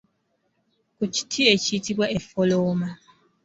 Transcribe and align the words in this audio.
Ku 0.97 1.03
kiti 1.13 1.41
ekiyitibwa 1.53 2.05
effolooma. 2.17 2.89